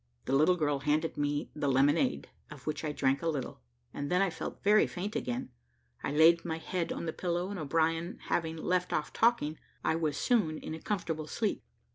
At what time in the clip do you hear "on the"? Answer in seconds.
6.91-7.13